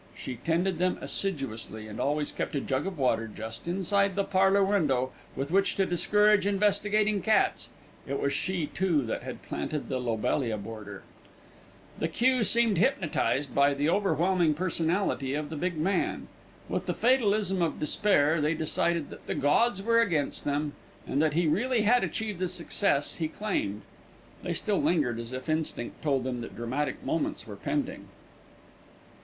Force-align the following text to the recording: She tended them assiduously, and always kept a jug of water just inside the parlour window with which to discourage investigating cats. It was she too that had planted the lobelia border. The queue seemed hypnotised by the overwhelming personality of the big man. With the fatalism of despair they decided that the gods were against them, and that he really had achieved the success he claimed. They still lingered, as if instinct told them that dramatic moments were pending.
She 0.15 0.37
tended 0.37 0.79
them 0.79 0.97
assiduously, 0.99 1.87
and 1.87 1.99
always 1.99 2.31
kept 2.31 2.55
a 2.55 2.59
jug 2.59 2.87
of 2.87 2.97
water 2.97 3.27
just 3.27 3.67
inside 3.67 4.15
the 4.15 4.23
parlour 4.23 4.63
window 4.63 5.11
with 5.35 5.51
which 5.51 5.75
to 5.75 5.85
discourage 5.85 6.47
investigating 6.47 7.21
cats. 7.21 7.69
It 8.07 8.19
was 8.19 8.33
she 8.33 8.65
too 8.65 9.03
that 9.03 9.21
had 9.21 9.43
planted 9.43 9.89
the 9.89 9.99
lobelia 9.99 10.57
border. 10.57 11.03
The 11.99 12.07
queue 12.07 12.43
seemed 12.43 12.79
hypnotised 12.79 13.53
by 13.53 13.75
the 13.75 13.91
overwhelming 13.91 14.55
personality 14.55 15.35
of 15.35 15.51
the 15.51 15.55
big 15.55 15.77
man. 15.77 16.27
With 16.67 16.87
the 16.87 16.95
fatalism 16.95 17.61
of 17.61 17.79
despair 17.79 18.41
they 18.41 18.55
decided 18.55 19.11
that 19.11 19.27
the 19.27 19.35
gods 19.35 19.83
were 19.83 20.01
against 20.01 20.45
them, 20.45 20.73
and 21.05 21.21
that 21.21 21.33
he 21.35 21.45
really 21.45 21.83
had 21.83 22.03
achieved 22.03 22.39
the 22.39 22.49
success 22.49 23.17
he 23.17 23.27
claimed. 23.27 23.83
They 24.41 24.53
still 24.55 24.81
lingered, 24.81 25.19
as 25.19 25.31
if 25.31 25.47
instinct 25.47 26.01
told 26.01 26.23
them 26.23 26.39
that 26.39 26.55
dramatic 26.55 27.05
moments 27.05 27.45
were 27.45 27.55
pending. 27.55 28.07